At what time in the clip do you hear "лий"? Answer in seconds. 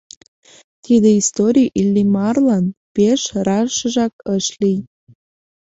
4.61-4.79